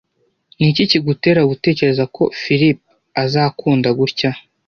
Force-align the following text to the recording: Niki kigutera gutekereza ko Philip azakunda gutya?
Niki 0.57 0.83
kigutera 0.91 1.41
gutekereza 1.51 2.03
ko 2.15 2.23
Philip 2.41 2.79
azakunda 3.23 3.89
gutya? 3.99 4.31